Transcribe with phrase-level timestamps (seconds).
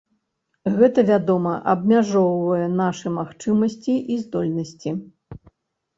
[0.77, 4.89] Гэта, вядома, абмяжоўвае нашы магчымасці і здольнасці.